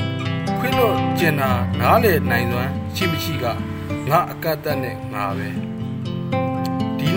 [0.58, 3.44] ခွင့်လို့ကျင်နာနားလေနိုင်စွမ်းရှိမရှိက
[4.10, 5.48] ငါအကတ်တက်နဲ့ငါပဲ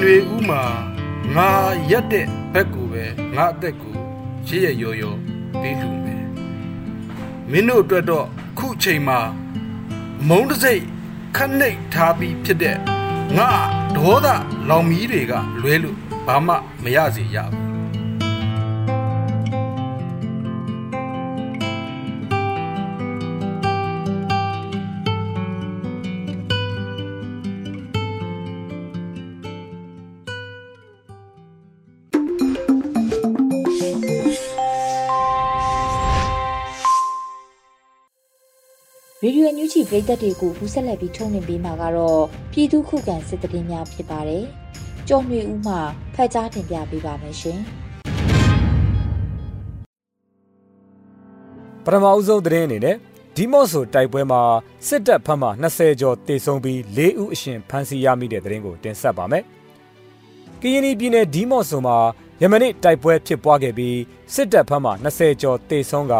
[0.04, 0.62] ဒီຫນွေဥမှာ
[1.36, 1.48] ငါ
[1.90, 3.04] ရက်တဲ့ဘက်ကိုပဲ
[3.36, 3.94] ငါအသက်ကို
[4.48, 5.18] ရရရော်ရော်
[5.60, 6.24] ပေးလူမယ်
[7.50, 8.26] မင်းတို့အတွက်တော့
[8.58, 9.18] ခုချိန်မှာ
[10.28, 10.82] မုံတစိတ်
[11.36, 12.76] ခက်နှိတ်ထားပြီးဖြစ်တဲ့
[13.38, 13.50] ငါ
[13.96, 14.28] ဒေါသ
[14.68, 17.63] လောင်မီးတွေကလွဲလို့ဘာမှမရစေရဘူး
[39.74, 44.44] ရေဒီယိုအန်ယူဂျီပရိသတ်တွေကိုဘူးဆက်လက်ပြီးထုတ်လွှင့်ပေးမှာကတော့ပြည်သူခုခံစစ်တရင်များဖြစ်ပါတယ်။
[45.08, 45.74] ကြော်မြွေဦးမှ
[46.14, 47.58] ဖတ်ကြားတင်ပြပေးပါမယ်ရှင်။
[51.84, 52.96] ပထမအဦးဆုံးသတင်းအနေနဲ့
[53.36, 54.42] ဒီမော့ဆိုတိုက်ပွဲမှာ
[54.88, 59.44] စစ်တပ်ဖက်မှ20ကျော်တေဆုံးပြီး4ဦးအရှင်ဖမ်းဆီးရမိတဲ့သတင်းကိုတင်ဆက်ပါမယ်။
[60.60, 61.96] ကရင်ပြည်နယ်ဒီမော့ဆိုမှာ
[62.42, 63.98] ယမနေ့တိုက်ပွဲဖြစ်ပွားခဲ့ပြီး
[64.34, 66.14] စစ်တပ်ဖက်မှ20ကျော်တေဆုံးက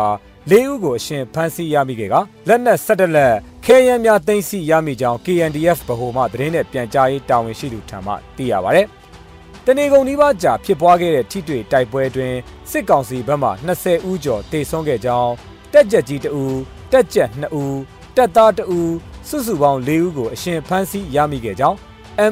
[0.50, 2.14] ၄ဦးကိုအရှင်ဖမ်းဆီးရမိခဲ့က
[2.48, 8.82] လက်နက်17လက်ခဲယမ်းများသိမ်းဆည်းရမိကြောင်း KNDF ဗဟိုမှသတင်းနဲ့ပြန်ကြားရေးတာဝန်ရှိသူထံမှသိရပါဗျ။
[9.64, 12.34] တနေကုန်နီးပါးကြာဖြစ်ပွားခဲ့တဲ့ထိတွေ့တိုက်ပွဲတွင်
[12.70, 15.32] စစ်ကောင်စီဘက်မှ20ဦးကျော်တေဆုံးခဲ့ကြောင်း
[15.72, 16.58] တက်ကြက်ကြီး2ဦး
[16.92, 17.78] တက်ကြက်2ဦး
[18.16, 18.94] တက်သား2ဦး
[19.28, 21.78] စုစုပေါင်း4ဦးကိုအရှင်ဖမ်းဆီးရမိခဲ့ကြောင်း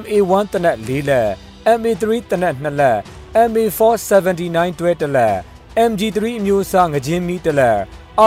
[0.01, 1.29] MA1 တနက်4လက်
[1.79, 2.99] MA3 တနက်2လက်
[3.49, 5.37] MA479 တွဲတလက်
[5.91, 7.79] MG3 အမျိုးအစားငကြင်းမီတလက်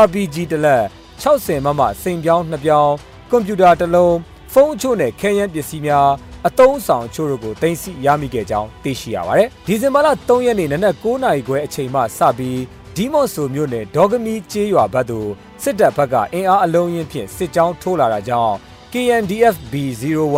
[0.03, 0.83] RPG တလက်
[1.21, 2.93] 60မမစိန်ပြောင်း2ပြောင်း
[3.29, 4.17] ကွန်ပျူတာတစ်လုံး
[4.53, 6.09] ဖုန်းအချို့နဲ့ခဲယမ်းပစ္စည်းများ
[6.47, 12.59] အတုံးဆောင်အချို့တို့ကိုတင်စီရမိခဲ့ကြောင်းသိရှိရပါတယ်။ဒီဇင်ဘာလ3ရက်နေ့နနက်9:00နာရီခွဲအချိန်မှစပြီး
[12.95, 15.29] ဒီမော့ဆိုမြို့နယ်ဒေါဂမီကျေးရွာဘက်သို့
[15.63, 18.55] စစ်တပ်ဘက်ကအင်အားအလုံးရင်းဖြင့်စစ်ကြောင်းထိုးလာတာကြောင့်
[18.93, 20.37] KNDF B01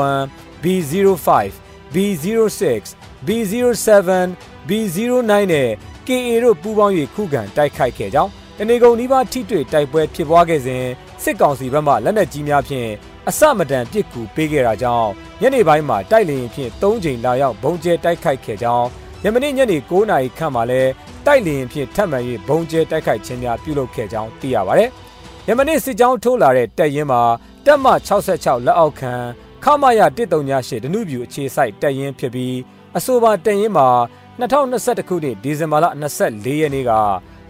[0.63, 1.27] B05
[1.93, 2.63] B06
[3.27, 4.09] B07
[4.67, 5.69] B09 နဲ့
[6.07, 10.85] KA တို့ပူးပေါင်း၍ခုခံတိုက်ခိုက်ခဲ့ကြောင်း တနေကုန်နီးပါးထိတွေ့တိုက်ပွဲဖြစ်ပွားခဲ့စဉ်
[11.23, 12.89] စစ်ကောင်စီဘက်မှလက်နက်ကြီးများဖြင့်
[13.27, 15.09] အစမတန်ပစ်ကူပေးခဲ့တာကြောင့်
[15.41, 18.87] ညနေပိုင်းမှာတိုက်လေရင်ဖြင့်၃ချိန်လာရောက်ဘုံကျဲတိုက်ခိုက်ခဲ့ကြောင်း
[19.23, 20.81] ယမနေ့ညနေ9:00နာရီခန့်မှာလဲ
[21.25, 24.85] တိုက်လေရင်ဖြင့်ထပ်မံ၍ဘုံကျဲတိုက်ခိုက်ခြင်းများပြုလုပ်ခဲ့ကြောင်းသိရပါဗျ။
[25.47, 27.21] ယမနေ့စစ်ကြောင်းထိုးလာတဲ့တပ်ရင်းမှာ
[27.65, 29.13] တပ်မ66လက်အောက်ခံ
[29.63, 32.55] ခမရ138ဒနုပြူအခြေစိုက်တပ်ရင်းဖြစ်ပြီး
[32.97, 33.87] အဆိုပါတပ်ရင်းမှာ
[34.39, 35.85] 2021ခုနှစ်ဒီဇင်ဘာလ
[36.21, 36.91] 24ရက်နေ့က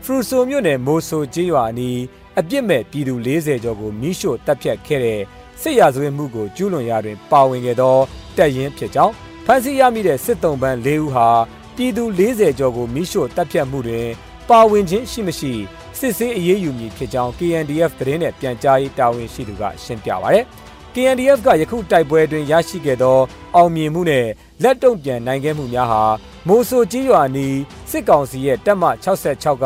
[0.04, 2.00] ဖရူဆိုမြို့နယ်မိုဆိုကျေးရွာအနီး
[2.40, 5.22] အပြစ်မဲ့ပြည်သူ40ကျော်ကိုမိရှို့တပ်ဖြတ်ခဲ့တဲ့
[5.62, 7.98] စစ်ရာဇဝတ်မှုကိုကျူးလွန်ရာတွင်ပါဝင်ခဲ့သော
[8.38, 9.14] တပ်ရင်းဖြစ်ကြောင်း
[9.46, 11.28] ဖမ်းဆီးရမိတဲ့စစ်တုံးပန်း၄ဦးဟာ
[11.76, 14.08] ပြည်သူ40ကျော်ကိုမိရှို့တပ်ဖြတ်မှုတွင်
[14.50, 15.54] ပါဝင်ခြင်းရှိမရှိ
[16.00, 20.40] စစ်ဆေးအရေးယူမည်ဖြစ်ကြောင်း KNDF သတင်းနဲ့ပြန်ကြားရေးတာဝန်ရှိသူကရှင်းပြပါဗျ။
[21.00, 23.20] KNDF ကယခုတိုက်ပွဲတွင်ရရှိခဲ့သော
[23.56, 24.28] အောင်မြင်မှုနဲ့
[24.64, 26.04] လက်တုံ့ပြန်နိုင်ခဲ့မှုများဟာ
[26.48, 27.58] မိုဆိုကြီးရွာနီး
[27.92, 29.66] စစ်ကောင်စီရဲ့တပ်မ66က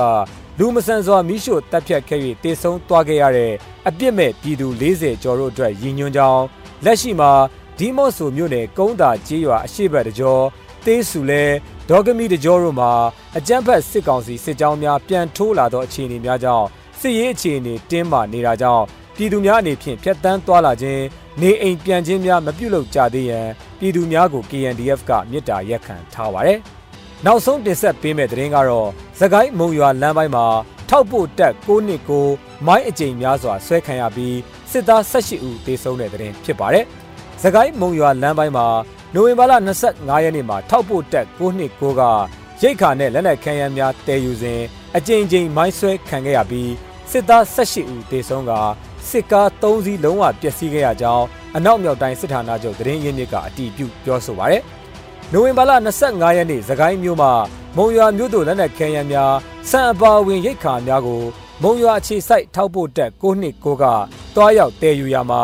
[0.59, 3.53] လူမဆန်စွာမိရှို့တပ်ဖြတ်ခဲ့၍တေဆုံးသွားခဲ့ရတဲ့
[3.87, 6.43] အပြစ်မဲ့ပြည်သူ40ကျော်တို့အတွက်ရည်ညွှန်းကြောင်း
[6.85, 7.31] လက်ရှိမှာ
[7.77, 10.39] ဒီမော့ဆိုမြို့နယ်ကုန်းသာကြီးရွာအရှိတ်ဘက်တကြော
[10.85, 11.43] သေးစုလဲ
[11.89, 12.91] ဒေါဂမီတကြောတို့မှာ
[13.37, 16.67] အကြမ်းဖက်စစ်ကောင်စီစစ်ကြောင်းများပြန်ထိုးလာသောအခြေအနေများကြောင့်
[16.99, 21.01] စစ်ရေးအခြေအနေတင်းမာနေတာကြောင့်ပြည်သူများအနေဖြင့်ဖျက်ဆီးသွားလာခြင်း
[21.39, 23.47] နေအိမ်ပြန်ခြင်းများမပြုလုပ်ကြသေးရန်
[23.79, 26.59] ပြည်သူများကို KNDF ကမြစ်တာရက်ခံထားပါတယ်။
[27.25, 28.89] နောက်ဆုံးတင်ဆက်ပေးမယ့်သတင်းကတော့
[29.19, 30.45] သခိုင်းမုံရွာလမ်းပိုင်းမှာ
[30.89, 31.53] ထောက်ပို့တက်
[32.15, 34.37] 629မိုင်းအကြိမ်များစွာဆွဲခံရပြီး
[34.71, 36.85] စစ်သား18ဦးသေဆုံးတဲ့သတင်းဖြစ်ပါတယ်။
[37.41, 38.67] သခိုင်းမုံရွာလမ်းပိုင်းမှာ
[39.13, 39.53] နိုဝင်ဘာလ
[39.87, 42.01] 25ရက်နေ့မှာထောက်ပို့တက်629က
[42.61, 44.61] ရိတ်ခါနဲ့လက်နက်ခဲယမ်းများတည်ယူစဉ်
[44.97, 46.71] အကြိမ်ကြိမ်မိုင်းဆွဲခံခဲ့ရပြီး
[47.11, 48.51] စစ်သား18ဦးသေဆုံးက
[49.09, 51.25] စစ်ကား3စီးလုံးဝပျက်စီးခဲ့ရကြောင်း
[51.57, 54.63] အနောက်မြောက်တိုင်းစစ်ဌာနချုပ်သတင်းရင်းမြစ်ကအတည်ပြုပြောဆိုပါရယ်။
[55.33, 55.71] နိုဝင်ဘာလ
[56.03, 57.31] 25ရက်နေ့သခိုင်းမြို့မှာ
[57.77, 59.33] မုံရွာမြို့သို့လက်နက်ခဲယမ်းများ
[59.69, 61.21] စံအပါဝင်ရိတ်ခါများကို
[61.61, 63.85] မုံရွာအခြေစိုက်ထောက်ပို့တက်629က
[64.35, 65.41] တွားရောက်တည်ယူရမှာ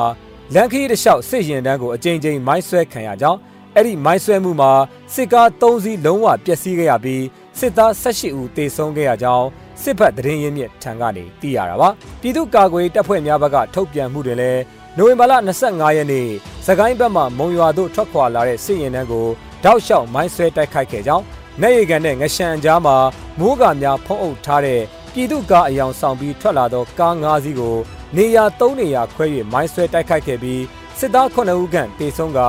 [0.53, 3.39] လန်ခီးတစ်လျှောက်စစ်ရင်တန်းကိုအကြိမ်ကြိမ်မိုင်းဆွဲခံရကြောင်း
[3.75, 4.71] အဲ့ဒီမိုင်းဆွဲမှုမှာ
[5.13, 7.23] စစ်ကား3စီးလုံးဝပျက်စီးခဲ့ရပြီး
[7.59, 9.47] စစ်သား18ဦးသေဆုံးခဲ့ရကြောင်း
[9.81, 11.89] စစ်ဘက်သတင်းရင်းမြစ်ထံကနေသိရတာပါ
[12.21, 14.61] ပြည်သူ့ကာကွယ်တပ်ဖွဲ့များဘက်ကထုတ်ပြန်မှုတွေလည်း
[14.97, 15.33] နိုဝင်ဘာလ
[15.65, 16.27] 25ရက်နေ့
[16.65, 19.27] စကိုင်းဘက်မှမုံရွာသို့ထွက်ခွာလာတဲ့စစ်ရင်တန်းကို
[19.63, 21.23] တောက်လျှောက်မိုင်းဆွဲတိုက်ခိုက်ခဲ့ကြောင်း
[21.61, 22.97] နေရီကန်နဲ့ငရှန်ကြားမှာ
[23.39, 24.81] မိုးကာများဖုံးအုပ်ထားတဲ့
[25.13, 27.75] ပြည်သူ့ကားအယောင်ဆောင်ပြီးထွက်လာသောကား၅စီးကို
[28.17, 30.61] နေရာ၃နေရာခွဲ၍မိုင်းဆွဲတိုက်ခိုက်ခဲ့ပြီး
[30.99, 32.39] စစ်သား9ဦးခန့်တေဆုံးက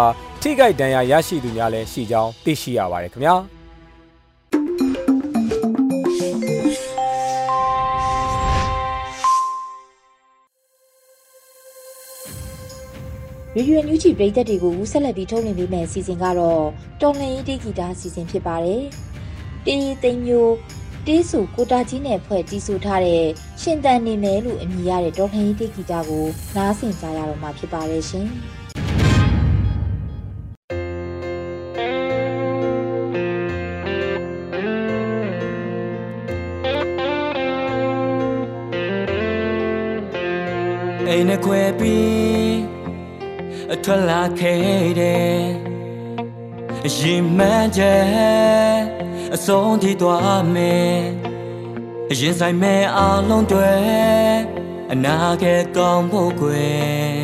[0.43, 3.37] ထိခိုက်ဒဏ်ရာရရှိသူများလည်းရှိကြောင်းသိရှိရပါတယ်ခင်ဗျာ။
[13.59, 16.65] ရေဒီယိုညူဂျီပရိသတ်တွေကိုဆက်လက်ပြီးထုတ်လွှင့်ပေးမယ့်အစီအစဉ်ကတော့
[17.01, 18.83] တော်လန်ရေးတေးဂီတာအစီအစဉ်ဖြစ်ပါတယ်။
[19.67, 20.55] တေးသိမ်းမျိုး
[21.07, 23.25] တေးဆူကိုတာကြီးနဲ့ဖွဲ့တီးဆိုထားတဲ့
[23.63, 28.29] ရှင်တန်နေမယ်လို့အမည်ရတဲ့တော်လန်ရေးတေးဂီတာကိုနားဆင်ကြရတော့မှာဖြစ်ပါတယ်ရှင်။
[44.41, 45.43] ခဲ့တယ်
[46.97, 48.07] ရင်မှန်းချက်
[49.35, 50.99] အဆုံးထိသွားမယ်
[52.21, 53.75] ရင်ဆိုင်မဲ့အလုံးတွေ
[54.93, 57.19] အနာဂတ်ကောင်းဖို့ကွယ်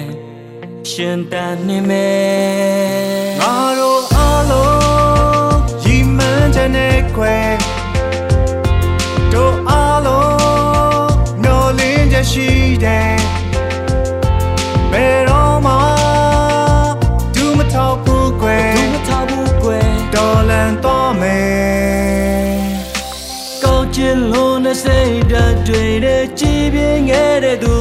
[0.91, 4.19] ရှင်တန်နေမယ်ငါတို့အ
[4.51, 7.64] လုံးရင်မှန်းချက်နဲ့ကွယ်
[24.83, 27.77] စိတ်ဓာတ်တွေနဲ့ကြည်ပြင်းခဲ့တဲ့သူ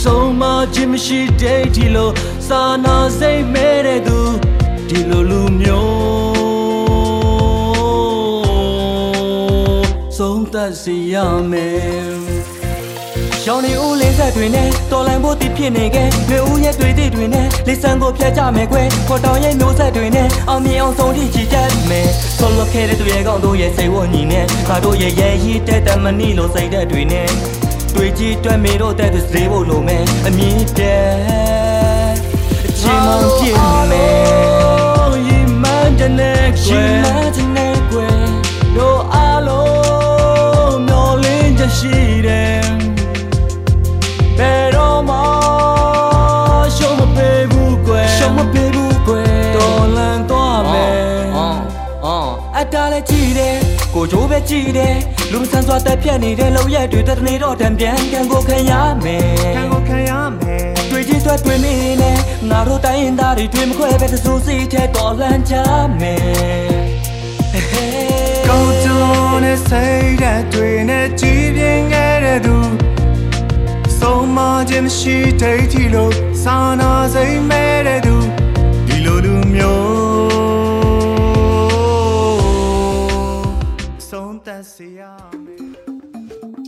[0.00, 0.42] ဆုံးမ
[0.74, 2.10] ခြင်းမရှိတဲ့ဒီလို
[2.48, 4.18] စာနာစိတ်မဲ့တဲ့သူ
[4.88, 11.14] ဒီလိုလူမျိုးဆုံးသက်စီရ
[11.50, 12.27] မယ်
[13.50, 22.08] ရောင်နေဦးလေးဆက်တွေနဲ့တော်လန်ဖို့တည်ဖြစ်နေခဲ့မျိုးဦးရဲ့တွေ့တဲ့တွေနဲ့လေးစံကိုဖျက်ကြမယ်ခွဲခေါ်တော်ရဲ့မျိုးဆက်တွေနဲ့အောင်မြင်အောင်ဆုံးထိချီတတ်မယ်
[22.38, 27.28] ဆောလခဲတဲ့သူရဲ့ကောင်းတို့ရဲ့စိတ်ဝညီနဲ့ငါတို့ရဲ့ရဲ့ရည်တဲ့တမနီလို့စိတ်တဲ့တွေနဲ့
[27.94, 31.02] တွေ့ကြည့်တွဲမေတို့တဲ့သူစေဖို့လိုမယ်အမြင့်တဲ့
[32.66, 33.56] အချိန်မှပြည့်
[33.90, 34.57] မယ်
[54.38, 54.96] ကိုကြိုးပဲကြည့်တယ်
[55.32, 58.72] လူမဆန်စွာတက်ပြတ်နေတဲ့လောက်ရက်တွေတတနေတော့တံပြန်ကံကိုခံရ
[59.04, 59.24] မယ်
[59.56, 62.18] ကံကိုခံရမယ်တွေ့ကြည့်ဆွဲတွေ့နေနဲ့
[62.50, 65.54] ငါတို့တိုင်းရင်သားတွေတွေ့မခွဲပဲသစိုးစီထဲတော်လန်ကြ
[66.00, 66.22] မယ်
[68.48, 72.56] ကောင်းတုံးနဲ့စိတ်ဓာတ်တွေနဲ့ကြည်ပြင်းခဲ့တဲ့သူ
[73.98, 78.16] ဆုံးမခြင်းမရှိတဲ့ထီလို့စာနာစိတ်မဲ့တဲ့သူ